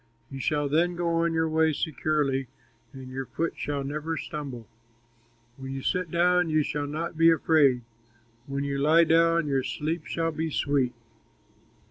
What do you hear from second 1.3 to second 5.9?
your way securely, And your foot shall never stumble. When you